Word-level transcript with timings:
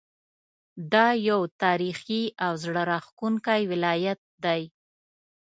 دا 0.93 1.07
یو 1.29 1.41
تاریخي 1.63 2.23
او 2.45 2.51
زړه 2.63 2.81
راښکونکی 2.91 3.61
ولایت 3.71 4.19
دی. 4.43 4.61